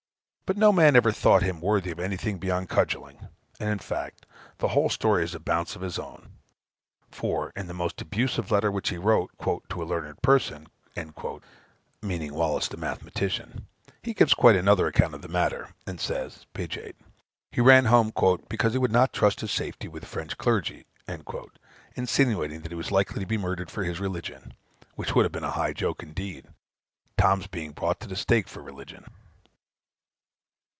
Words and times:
But 0.51 0.57
no 0.57 0.73
man 0.73 0.97
ever 0.97 1.13
thought 1.13 1.43
him 1.43 1.61
worthy 1.61 1.91
of 1.91 1.99
anything 2.01 2.37
beyond 2.37 2.67
cudgelling. 2.67 3.29
And, 3.57 3.69
in 3.69 3.79
fact, 3.79 4.25
the 4.57 4.67
whole 4.67 4.89
story 4.89 5.23
is 5.23 5.33
a 5.33 5.39
bounce 5.39 5.77
of 5.77 5.81
his 5.81 5.97
own. 5.97 6.33
For, 7.09 7.53
in 7.55 7.69
a 7.69 7.73
most 7.73 8.01
abusive 8.01 8.51
letter 8.51 8.69
which 8.69 8.89
he 8.89 8.97
wrote 8.97 9.31
"to 9.43 9.81
a 9.81 9.85
learned 9.85 10.21
person," 10.21 10.67
(meaning 12.01 12.33
Wallis 12.33 12.67
the 12.67 12.75
mathematician,) 12.75 13.67
he 14.03 14.13
gives 14.13 14.33
quite 14.33 14.57
another 14.57 14.87
account 14.87 15.13
of 15.13 15.21
the 15.21 15.29
matter, 15.29 15.69
and 15.87 16.01
says 16.01 16.45
(p. 16.53 16.63
8,) 16.63 16.97
he 17.49 17.61
ran 17.61 17.85
home 17.85 18.11
"because 18.49 18.73
he 18.73 18.77
would 18.79 18.91
not 18.91 19.13
trust 19.13 19.39
his 19.39 19.51
safety 19.53 19.87
with 19.87 20.01
the 20.03 20.09
French 20.09 20.37
clergy;" 20.37 20.85
insinuating 21.95 22.59
that 22.63 22.71
he 22.73 22.77
was 22.77 22.91
likely 22.91 23.21
to 23.21 23.25
be 23.25 23.37
murdered 23.37 23.71
for 23.71 23.85
his 23.85 24.01
religion, 24.01 24.53
which 24.95 25.15
would 25.15 25.23
have 25.23 25.31
been 25.31 25.45
a 25.45 25.51
high 25.51 25.71
joke 25.71 26.03
indeed 26.03 26.45
Tom's 27.17 27.47
being 27.47 27.71
brought 27.71 28.01
to 28.01 28.07
the 28.09 28.17
stake 28.17 28.49
for 28.49 28.61
religion. 28.61 29.05